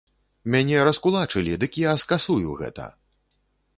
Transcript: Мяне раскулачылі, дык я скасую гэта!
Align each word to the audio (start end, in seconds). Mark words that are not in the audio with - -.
Мяне 0.53 0.77
раскулачылі, 0.87 1.55
дык 1.65 1.77
я 1.83 1.93
скасую 2.05 2.49
гэта! 2.63 2.89